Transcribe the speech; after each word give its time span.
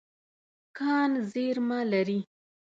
کان 0.77 1.11
زیرمه 1.31 1.79
لري. 1.91 2.19